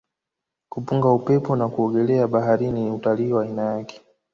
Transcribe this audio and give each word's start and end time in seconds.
kupunga 0.69 1.09
upepo 1.13 1.55
na 1.55 1.69
kuogelea 1.69 2.27
baharini 2.27 2.81
ni 2.85 2.91
utalii 2.91 3.33
wa 3.33 3.43
aina 3.43 3.61
yake 3.63 4.01